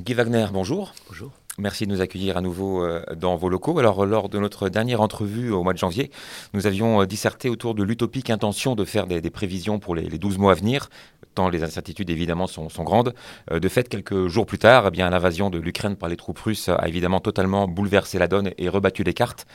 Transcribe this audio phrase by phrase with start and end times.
[0.00, 0.94] Guy Wagner, bonjour.
[1.08, 1.30] Bonjour.
[1.58, 3.78] Merci de nous accueillir à nouveau euh, dans vos locaux.
[3.78, 6.10] Alors, lors de notre dernière entrevue au mois de janvier,
[6.54, 10.38] nous avions euh, disserté autour de l'utopique intention de faire des, prévisions pour les, 12
[10.38, 10.88] mois à venir,
[11.34, 13.14] tant les incertitudes évidemment sont, grandes.
[13.50, 16.38] Euh, de fait, quelques jours plus tard, eh bien, l'invasion de l'Ukraine par les troupes
[16.38, 19.46] russes a évidemment totalement bouleversé la donne et rebattu les cartes.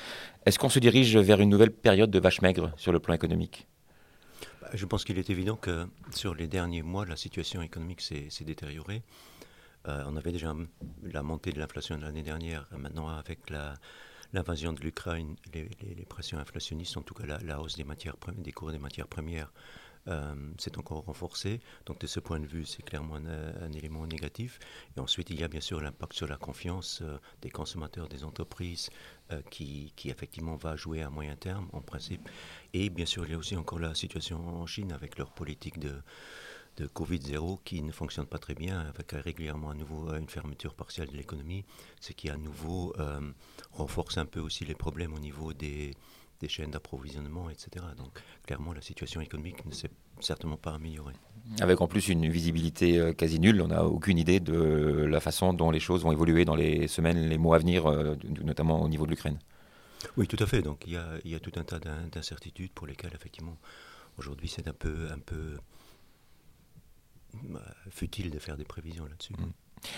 [0.45, 3.65] Est-ce qu'on se dirige vers une nouvelle période de vache maigre sur le plan économique?
[4.61, 8.29] Bah, Je pense qu'il est évident que sur les derniers mois, la situation économique s'est
[8.45, 9.01] détériorée.
[9.87, 10.53] Euh, on avait déjà
[11.03, 12.67] la montée de l'inflation de l'année dernière.
[12.71, 13.51] Maintenant, avec
[14.33, 18.71] l'invasion de l'Ukraine, les, pressions inflationnistes, en tout cas la, hausse des, matières, des cours
[18.71, 19.51] des matières premières,
[20.07, 21.61] euh, s'est encore renforcée.
[21.85, 24.59] Donc de ce point de vue, c'est clairement un, élément négatif.
[24.95, 28.23] Et ensuite, il y a bien sûr l'impact sur la confiance euh, des consommateurs, des
[28.23, 28.89] entreprises,
[29.49, 32.29] qui, qui, effectivement va jouer à moyen terme, en principe.
[32.73, 35.79] Et bien sûr, il y a aussi encore la situation en Chine avec leur politique
[35.79, 35.95] de
[36.77, 41.09] de Covid-0 qui ne fonctionne pas très bien, avec régulièrement à nouveau une fermeture partielle
[41.09, 41.63] de l'économie,
[41.99, 43.21] ce qui à nouveau euh,
[43.71, 45.91] renforce un peu aussi les problèmes au niveau des,
[46.41, 47.85] des chaînes d'approvisionnement, etc.
[47.97, 51.15] Donc clairement, la situation économique ne s'est certainement pas améliorée.
[51.61, 55.53] Avec en plus une visibilité euh, quasi nulle, on n'a aucune idée de la façon
[55.53, 58.89] dont les choses vont évoluer dans les semaines, les mois à venir, euh, notamment au
[58.89, 59.39] niveau de l'Ukraine.
[60.17, 60.61] Oui, tout à fait.
[60.61, 63.57] Donc il y a, il y a tout un tas d'incertitudes pour lesquelles effectivement
[64.17, 65.57] aujourd'hui c'est un peu, un peu
[67.89, 69.33] futile de faire des prévisions là-dessus.
[69.33, 69.51] Mm.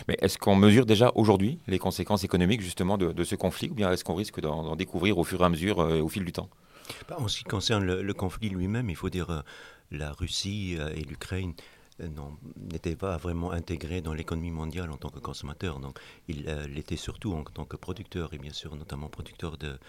[0.08, 3.92] Mais est-ce qu'on mesure déjà aujourd'hui les conséquences économiques justement de, ce conflit ou bien
[3.92, 6.50] est-ce qu'on risque d'en découvrir au fur et à mesure euh, au fil du temps?
[7.10, 9.42] Bah, En ce qui concerne le, conflit lui-même, il faut dire euh,
[9.92, 11.54] la Russie euh, et l'Ukraine
[12.72, 15.80] n'étaient pas vraiment intégrés dans l'économie mondiale en tant que consommateurs.
[15.80, 19.80] Donc, il l'était surtout en tant que producteur et bien sûr notamment producteur de,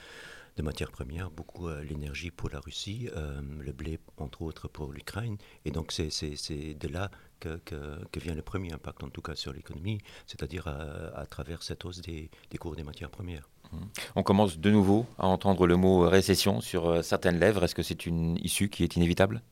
[0.59, 4.93] de matières premières, beaucoup euh, l'énergie pour la Russie, euh, le blé entre autres pour
[4.93, 5.39] l'Ukraine.
[5.65, 7.11] Et donc c'est de là
[7.41, 11.85] que, que, vient le premier impact en tout cas sur l'économie, c'est-à-dire à, travers cette
[11.85, 13.49] hausse des, des, cours des matières premières.
[13.73, 13.77] Mmh.
[14.17, 17.65] On commence de nouveau à entendre le mot récession sur euh, certaines lèvres.
[17.65, 19.43] Est-ce que c'est une issue qui est inévitable?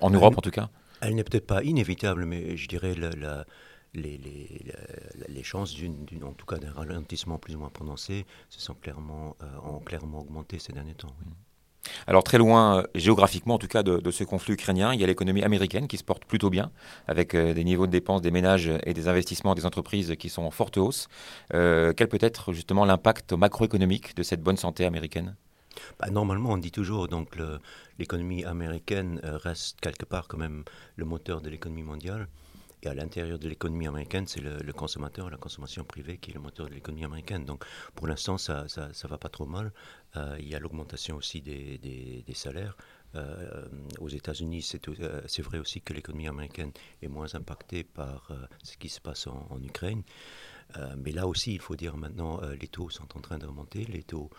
[0.00, 0.70] En Europe en tout cas?
[1.00, 3.44] Elle n'est peut-être pas inévitable, mais je dirais la
[3.94, 4.72] les, les,
[5.28, 9.36] les chances, d'une, en tout cas d'un ralentissement plus ou moins prononcé, se sont clairement,
[9.42, 11.14] euh, ont clairement augmenté ces derniers temps.
[12.06, 15.06] Alors très loin, euh, géographiquement en tout cas, de, ce conflit ukrainien, il y a
[15.06, 16.70] l'économie américaine qui se porte plutôt bien,
[17.08, 20.42] avec euh, des niveaux de dépenses des ménages et des investissements des entreprises qui sont
[20.42, 21.08] en forte hausse.
[21.50, 25.36] quel peut être justement l'impact macroéconomique de cette bonne santé américaine?
[25.98, 27.36] Bah, normalement, on dit toujours donc
[27.98, 30.64] l'économie américaine reste quelque part quand même
[30.96, 32.28] le moteur de l'économie mondiale.
[32.82, 36.40] Et à l'intérieur de l'économie américaine, c'est le, consommateur, la consommation privée qui est le
[36.40, 37.44] moteur de l'économie américaine.
[37.44, 39.72] Donc pour l'instant, ça ne va pas trop mal.
[40.16, 42.76] Euh, il y a l'augmentation aussi des, des, salaires.
[43.14, 43.66] Euh,
[44.00, 44.68] aux États-Unis,
[45.00, 46.72] euh, c'est vrai aussi que l'économie américaine
[47.02, 48.30] est moins impactée par
[48.62, 50.02] ce qui se passe en Ukraine.
[50.96, 54.02] Mais là aussi, il faut dire maintenant, les taux sont en train de remonter, les
[54.02, 54.30] taux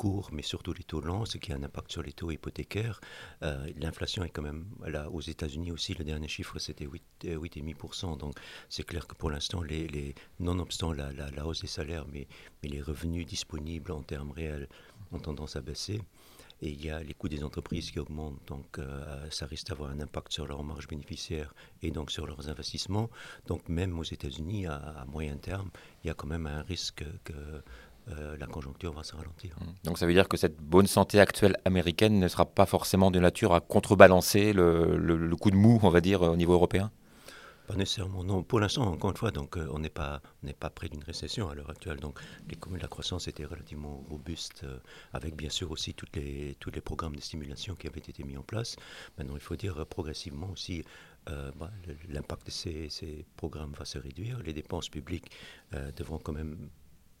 [0.00, 3.02] courts, mais surtout les taux longs, ce qui a un impact sur les taux hypothécaires.
[3.42, 8.12] Euh, l'inflation est quand même, là, aux États-Unis aussi, le dernier chiffre c'était 8,5%.
[8.14, 8.34] Euh, Donc
[8.70, 12.26] c'est clair que pour l'instant, les, les, nonobstant la, hausse des salaires, mais
[12.62, 14.68] les revenus disponibles en termes réels
[15.12, 16.00] ont tendance à baisser.
[16.62, 19.90] Et il y a les coûts des entreprises qui augmentent, donc euh, ça risque d'avoir
[19.90, 23.08] un impact sur leurs marges bénéficiaires et donc sur leurs investissements.
[23.46, 25.70] Donc même aux États-Unis, à, moyen terme,
[26.04, 27.32] il y a quand même un risque que
[28.08, 29.56] euh, la conjoncture va se ralentir.
[29.60, 29.64] Mmh.
[29.84, 33.20] Donc ça veut dire que cette bonne santé actuelle américaine ne sera pas forcément de
[33.20, 36.90] nature à contrebalancer le, coup de mou, on va dire, au niveau européen?
[37.70, 38.42] Pas nécessairement, non.
[38.42, 40.20] Pour l'instant, encore une fois, donc, euh, on n'est pas,
[40.58, 41.98] pas près d'une récession à l'heure actuelle.
[41.98, 44.78] Donc, les, la croissance était relativement robuste, euh,
[45.12, 48.36] avec bien sûr aussi toutes les, tous les programmes de stimulation qui avaient été mis
[48.36, 48.76] en place.
[49.18, 50.84] Maintenant, il faut dire progressivement aussi,
[51.26, 51.70] bah,
[52.08, 54.40] l'impact de ces, ces, programmes va se réduire.
[54.42, 55.30] Les dépenses publiques
[55.96, 56.70] devront quand même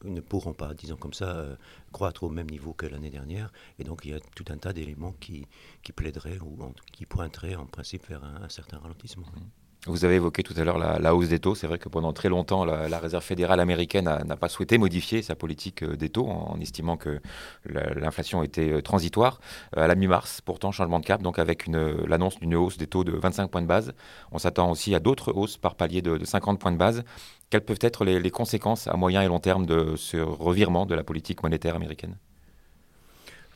[0.04, 1.56] ne pourront pas, disons comme ça, euh,
[1.92, 3.52] croître au même niveau que l'année dernière.
[3.78, 5.46] Et donc il y a tout un tas d'éléments qui,
[5.82, 6.58] qui plaideraient ou
[6.92, 9.26] qui pointeraient en principe vers un, certain ralentissement.
[9.26, 9.59] Mmh.
[9.86, 11.54] Vous avez évoqué tout à l'heure la, hausse des taux.
[11.54, 15.34] C'est vrai que pendant très longtemps, la, Réserve fédérale américaine n'a pas souhaité modifier sa
[15.34, 17.20] politique euh, des taux en, estimant que
[17.64, 19.40] l'inflation était euh, transitoire.
[19.74, 23.12] À la mi-mars, pourtant, changement de cap, donc avec l'annonce d'une hausse des taux de
[23.12, 23.94] 25 points de base.
[24.32, 27.02] On s'attend aussi à d'autres hausses par palier de, de 50 points de base.
[27.48, 31.02] Quelles peuvent être les, conséquences à moyen et long terme de ce revirement de la
[31.02, 32.16] politique monétaire américaine?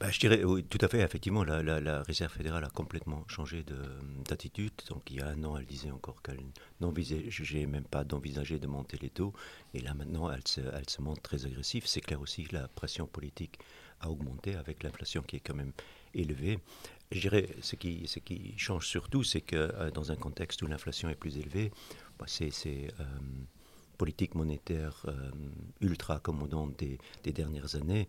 [0.04, 1.00] Bah, je dirais tout à fait.
[1.00, 3.64] Effectivement, la, Réserve fédérale a complètement changé
[4.28, 4.72] d'attitude.
[4.90, 6.40] Donc, il y a un an, elle disait encore qu'elle
[6.80, 9.32] n'envisageait même pas d'envisager de monter les taux.
[9.72, 11.86] Et là, maintenant, elle se, elle se montre très agressive.
[11.86, 13.58] C'est clair aussi que la pression politique
[14.00, 15.72] a augmenté avec l'inflation qui est quand même
[16.12, 16.58] élevée.
[17.10, 20.66] Je dirais, ce qui, ce qui change surtout, c'est que euh, dans un contexte où
[20.66, 21.72] l'inflation est plus élevée,
[22.18, 22.50] bah, c'est.
[23.00, 23.04] Euh,
[23.96, 25.06] politiques monétaires
[25.80, 28.08] ultra accommodantes des, dernières années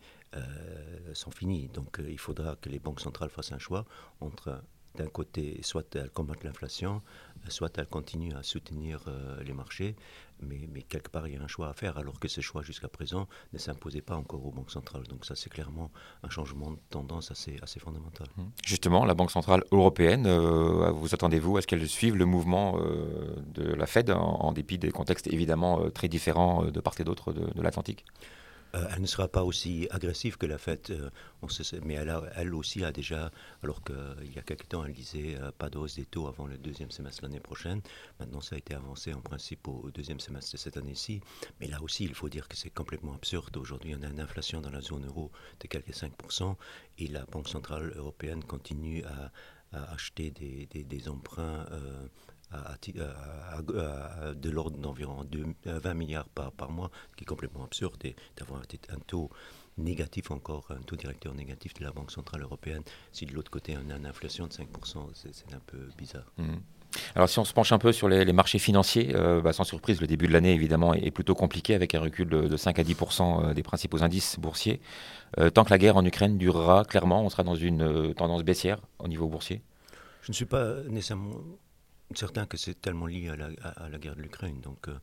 [1.13, 1.67] sont finies.
[1.73, 3.85] Donc il faudra que les banques centrales fassent un choix
[4.21, 4.61] entre
[4.95, 7.01] d'un côté, soit elles combattent l'inflation,
[7.49, 9.05] soit elles continuent à soutenir
[9.45, 9.95] les marchés,
[10.41, 12.87] mais, quelque part, il y a un choix à faire, alors que ce choix, jusqu'à
[12.87, 15.03] présent, ne s'imposait pas encore aux banques centrales.
[15.03, 15.91] Donc ça, c'est clairement
[16.23, 18.27] un changement de tendance assez, assez fondamental.
[18.37, 18.43] Mmh.
[18.63, 23.35] Justement, la Banque centrale européenne, euh, vous attendez-vous à ce qu'elle suive le mouvement euh,
[23.47, 27.33] de la Fed, en, dépit des contextes évidemment euh, très différents de part et d'autre
[27.33, 28.05] de l'Atlantique?
[28.75, 31.09] Euh, elle ne sera pas aussi agressive que la fête, euh,
[31.83, 33.31] mais elle, aussi a déjà,
[33.63, 36.45] alors qu'il y a quelques temps, elle disait euh, pas de hausse des taux avant
[36.45, 37.81] le deuxième semestre l'année prochaine.
[38.19, 41.21] Maintenant, ça a été avancé en principe au, deuxième semestre de cette année-ci.
[41.59, 43.55] Mais là aussi, il faut dire que c'est complètement absurde.
[43.55, 45.31] Aujourd'hui, on a une inflation dans la zone euro
[45.61, 46.55] de quelques 5%
[46.97, 49.31] et la Banque centrale européenne continue à,
[49.91, 51.65] acheter des, emprunts
[52.83, 55.25] de l'ordre d'environ
[55.65, 59.29] 20 milliards par, par mois, qui est complètement absurde, et d'avoir un taux
[59.77, 63.75] négatif encore, un taux directeur négatif de la Banque Centrale Européenne, si de l'autre côté
[63.77, 64.63] on a une inflation de 5%,
[65.13, 66.31] c'est un peu bizarre.
[66.37, 66.55] Mmh.
[67.15, 69.99] Alors si on se penche un peu sur les, marchés financiers, euh, bah, sans surprise,
[70.01, 73.49] le début de l'année évidemment est, plutôt compliqué avec un recul de, 5 à 10%
[73.49, 74.79] euh, des principaux indices boursiers.
[75.39, 78.79] Euh, tant que la guerre en Ukraine durera, clairement, on sera dans une tendance baissière
[78.99, 79.61] au niveau boursier?
[80.21, 81.35] Je ne suis pas nécessairement
[82.13, 84.61] certain que c'est tellement lié à la, à, la, guerre de l'Ukraine.
[84.61, 84.99] Donc, euh,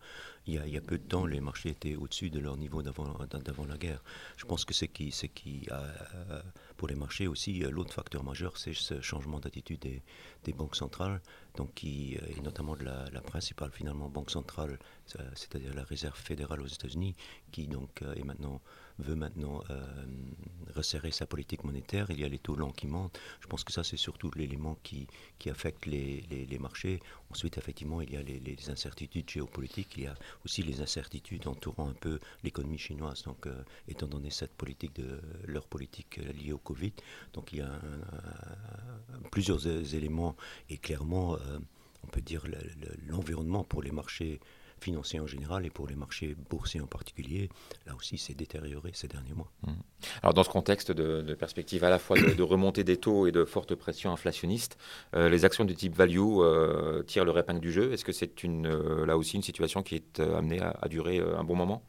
[0.47, 3.67] il, y a, a, peu de temps, les marchés étaient au-dessus de leur niveau d'avant
[3.69, 4.03] la guerre.
[4.37, 6.43] Je pense que c'est qui, qui euh,
[6.77, 11.21] pour les marchés aussi, euh, l'autre facteur majeur, c'est ce changement d'attitude des, banques centrales,
[11.57, 14.79] donc qui, et notamment de la, principale finalement banque centrale,
[15.35, 17.15] c'est-à-dire la Réserve fédérale aux États-Unis,
[17.53, 18.61] qui donc est maintenant
[18.99, 19.85] veut maintenant euh,
[20.75, 22.07] resserrer sa politique monétaire.
[22.11, 23.19] Il y a les taux longs qui montent.
[23.41, 25.07] Je pense que ça, c'est surtout l'élément qui,
[25.39, 27.01] qui affecte les, les, marchés.
[27.33, 29.95] Ensuite, effectivement, il y a les, incertitudes géopolitiques.
[29.97, 30.15] Il y a
[30.45, 33.23] aussi les incertitudes entourant un peu l'économie chinoise.
[33.23, 36.93] Donc, euh, étant donné cette politique de leur politique euh, liée au Covid,
[37.33, 37.73] donc il y a
[39.31, 40.37] plusieurs éléments
[40.69, 41.39] et clairement,
[42.05, 42.45] on peut dire
[43.09, 44.41] l'environnement pour les marchés
[44.83, 47.49] financiers en général et pour les marchés boursiers en particulier,
[47.87, 49.51] là aussi, c'est détérioré ces derniers mois.
[49.67, 49.73] Mmh.
[50.23, 53.45] Alors, dans ce contexte de, perspective à la fois de, remontée des taux et de
[53.45, 54.77] forte pression inflationniste,
[55.15, 57.93] euh, les actions du type value euh, tirent le épingle du jeu.
[57.93, 61.45] Est-ce que c'est une, euh, là aussi une situation qui est amenée à, durer un
[61.45, 61.83] bon moment?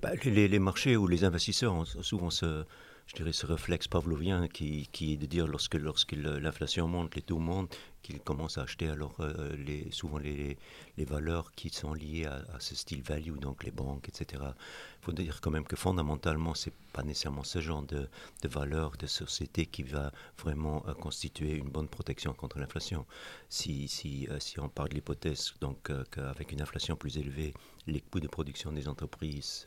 [0.00, 2.64] Bah, les, les, marchés ou les investisseurs ont souvent ce
[3.06, 7.22] je dirais, ce réflexe pavlovien qui, qui est de dire lorsque, lorsque l'inflation monte, les
[7.22, 10.58] taux montent, qu'ils commencent à acheter alors euh, les, souvent les,
[10.96, 14.42] les, valeurs qui sont liées à, ce style value, donc les banques, etc.
[14.42, 18.08] Il faut dire quand même que fondamentalement, c'est pas nécessairement ce genre de,
[18.42, 23.06] de valeur de société qui va vraiment euh, constituer une bonne protection contre l'inflation.
[23.48, 25.54] Si, si, euh, si on parle de l'hypothèse
[26.10, 27.54] qu'avec une inflation plus élevée,
[27.86, 29.66] les coûts de production des entreprises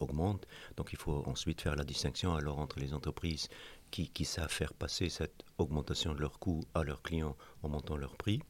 [0.00, 0.46] augmente.
[0.76, 3.48] Donc il faut ensuite faire la distinction alors entre les entreprises
[3.90, 7.96] qui, qui savent faire passer cette augmentation de leurs coûts à leurs clients en montant
[7.96, 8.40] leur prix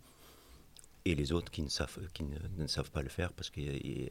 [1.08, 4.10] et les autres qui ne savent, qui ne, savent pas le faire parce qu'elles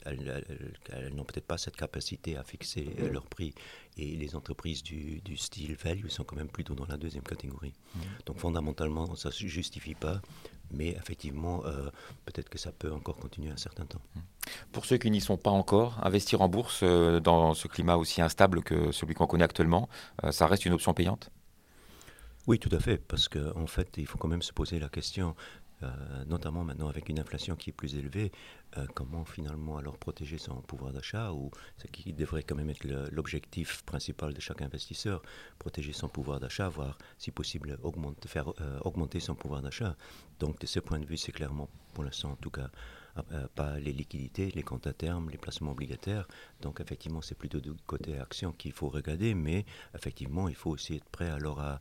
[1.13, 3.53] n'ont peut-être pas cette capacité à fixer leur prix.
[3.97, 7.73] Et les entreprises du, du, style value sont quand même plutôt dans la deuxième catégorie.
[7.93, 7.99] Mmh.
[8.25, 10.21] Donc fondamentalement, ça ne se justifie pas
[10.71, 11.89] mais effectivement, euh,
[12.25, 14.01] peut-être que ça peut encore continuer un certain temps.
[14.71, 18.21] Pour ceux qui n'y sont pas encore, investir en bourse euh, dans ce climat aussi
[18.21, 19.89] instable que celui qu'on connaît actuellement,
[20.23, 21.29] euh, ça reste une option payante?
[22.47, 24.87] Oui, tout à fait, parce qu'en en fait, il faut quand même se poser la
[24.87, 25.35] question
[25.83, 28.31] euh, notamment maintenant avec une inflation qui est plus élevée,
[28.77, 32.83] euh, comment finalement alors protéger son pouvoir d'achat, ou ce qui devrait quand même être
[33.11, 35.21] l'objectif principal de chaque investisseur,
[35.59, 39.95] protéger son pouvoir d'achat, voire si possible euh, augmenter son pouvoir d'achat.
[40.39, 42.69] Donc de ce point de vue, c'est clairement, pour l'instant en tout cas,
[43.55, 46.27] pas les liquidités, les comptes à terme, les placements obligataires.
[46.61, 49.65] Donc effectivement, c'est plutôt du côté action qu'il faut regarder, mais
[49.95, 51.79] effectivement, il faut aussi être prêt alors à,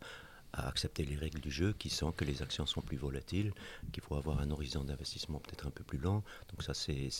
[0.52, 3.52] à accepter les règles du jeu qui sont que les actions sont plus volatiles,
[3.92, 6.22] qu'il faut avoir un horizon d'investissement peut-être un peu plus long.
[6.50, 7.10] Donc ça, c'est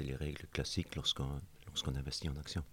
[0.00, 2.64] les règles classiques lorsqu'on lorsqu'on investit en actions.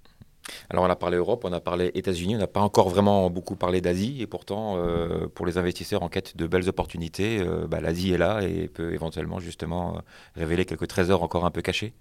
[0.69, 3.55] Alors on a parlé Europe, on a parlé États-Unis, on n'a pas encore vraiment beaucoup
[3.55, 7.81] parlé d'Asie et pourtant euh, pour les investisseurs en quête de belles opportunités, euh, bah,
[7.81, 9.99] l'Asie est là et peut éventuellement justement euh,
[10.35, 11.93] révéler quelques trésors encore un peu cachés.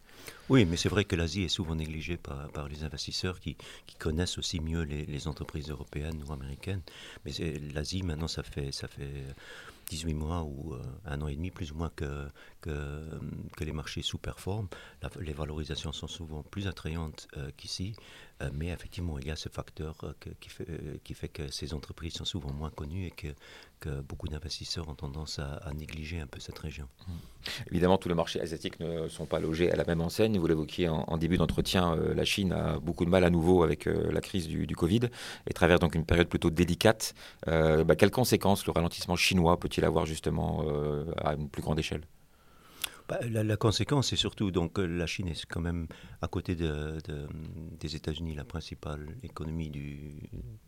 [0.48, 3.56] Oui, mais c'est vrai que l'Asie est souvent négligée par, les investisseurs qui,
[3.98, 6.80] connaissent aussi mieux les, entreprises européennes ou américaines.
[7.24, 7.32] Mais
[7.74, 9.24] l'Asie, maintenant, ça fait, ça fait
[9.90, 10.74] 18 mois ou
[11.06, 12.26] un an et demi, plus ou moins, que,
[12.62, 14.68] que, les marchés sous-performent.
[15.20, 17.94] Les valorisations sont souvent plus attrayantes qu'ici.
[18.43, 21.50] Euh, mais effectivement, il y a ce facteur euh, qui, fait, euh, qui, fait, que
[21.50, 23.29] ces entreprises sont souvent moins connues et que,
[23.79, 26.87] que beaucoup d'investisseurs ont tendance à, négliger un peu cette région.
[27.07, 27.12] Mmh.
[27.71, 30.38] Évidemment, tous les marchés asiatiques ne sont pas logés à la même enseigne.
[30.38, 34.21] Vous l'évoquiez en, début d'entretien, la Chine a beaucoup de mal à nouveau avec la
[34.21, 35.03] crise du, Covid
[35.47, 37.14] et traverse donc une période plutôt délicate.
[37.47, 40.64] Bah, quelles conséquences le ralentissement chinois peut-il avoir justement
[41.19, 42.03] à une plus grande échelle?
[43.08, 45.87] Bah, la, conséquence, c'est surtout donc euh, la Chine est quand même
[46.23, 46.99] à côté de,
[47.78, 49.70] des États-Unis la principale économie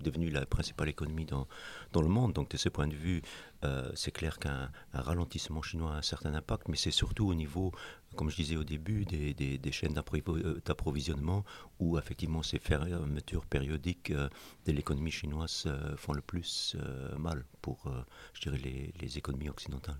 [0.01, 1.49] devenue la principale économie dans,
[1.93, 2.35] dans le monde.
[2.35, 3.23] Donc de ce point de vue,
[3.65, 7.73] euh, c'est clair qu'un ralentissement chinois a un certain impact, mais c'est surtout au niveau,
[8.15, 11.45] comme je disais au début, des, chaînes euh, d'approvisionnement
[11.79, 16.77] où effectivement ces fermetures périodiques de l'économie chinoise font le plus
[17.19, 17.85] mal pour,
[18.33, 19.99] je dirais, les, économies occidentales.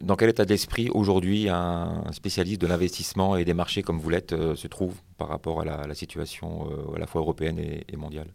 [0.00, 4.32] Dans quel état d'esprit aujourd'hui un spécialiste de l'investissement et des marchés comme vous l'êtes
[4.32, 8.32] euh, se trouve par rapport à la, situation euh, à la fois européenne et, mondiale?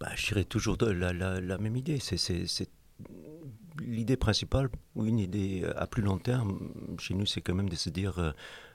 [0.00, 1.98] Bah, Je dirais toujours la, la, même idée.
[2.00, 2.70] C'est
[3.80, 7.76] l'idée principale, ou une idée à plus long terme chez nous, c'est quand même de
[7.76, 8.18] se dire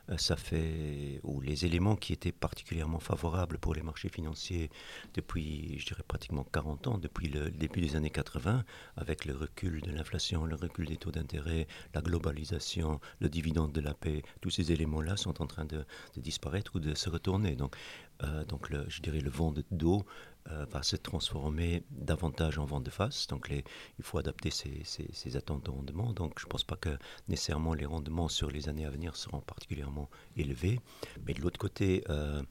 [0.09, 4.69] euh, ça fait, ou les éléments qui étaient particulièrement favorables pour les marchés financiers
[5.13, 8.65] depuis, je dirais, pratiquement 40 ans, depuis le début des années 80,
[8.97, 13.79] avec le recul de l'inflation, le recul des taux d'intérêt, la globalisation, le dividende de
[13.79, 15.85] la paix, tous ces éléments-là sont en train de,
[16.17, 17.55] disparaître ou de se retourner.
[17.55, 17.75] Donc,
[18.23, 20.05] euh, donc le, je dirais, le vent d'eau
[20.51, 23.27] euh, va se transformer davantage en vente de face.
[23.27, 26.11] Donc il faut adapter ses, attentes de rendement.
[26.11, 26.97] Donc je ne pense pas que
[27.29, 30.81] nécessairement les rendements sur les années à venir seront particulièrement élevés.
[31.25, 32.43] Mais de l'autre côté, euh,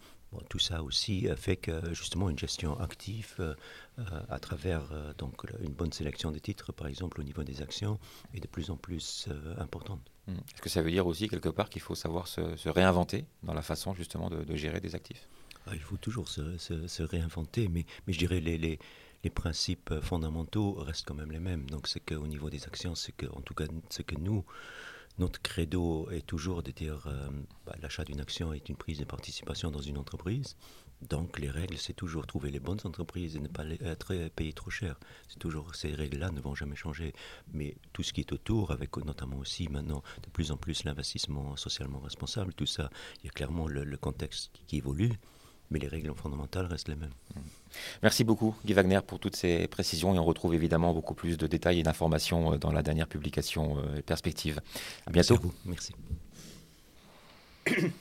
[0.48, 3.54] tout ça aussi fait que justement une gestion active euh,
[4.30, 4.84] à travers
[5.18, 7.98] donc une bonne sélection des titres, par exemple au niveau des actions,
[8.32, 10.00] est de plus en plus importante.
[10.28, 10.32] Mmh.
[10.32, 13.62] Est-ce que ça veut dire aussi quelque part qu'il faut savoir se, réinventer dans la
[13.62, 15.28] façon justement de gérer des actifs?
[15.72, 18.78] Il faut toujours se, réinventer, mais, mais je dirais les, les,
[19.24, 21.68] les, principes fondamentaux restent quand même les mêmes.
[21.70, 24.44] Donc c'est qu'au niveau des actions, c'est que, en tout cas, ce que nous,
[25.18, 27.28] notre credo est toujours de dire euh,
[27.66, 30.56] bah, l'achat d'une action est une prise de participation dans une entreprise.
[31.08, 34.70] Donc les règles, c'est toujours trouver les bonnes entreprises et ne pas être payé trop
[34.70, 34.98] cher.
[35.28, 37.12] C'est toujours ces règles-là ne vont jamais changer.
[37.52, 41.56] Mais tout ce qui est autour, avec notamment aussi maintenant de plus en plus l'investissement
[41.56, 42.88] socialement responsable, tout ça,
[43.22, 45.12] il y a clairement le, contexte qui évolue
[45.72, 47.10] mais les règles fondamentales restent les mêmes.
[48.02, 51.46] Merci beaucoup Guy Wagner pour toutes ces précisions et on retrouve évidemment beaucoup plus de
[51.46, 54.60] détails et d'informations euh, dans la dernière publication euh, Perspective.
[55.06, 55.38] À bientôt.
[55.64, 55.92] Merci.
[55.92, 55.96] À
[57.70, 57.78] vous.
[57.80, 57.92] Merci.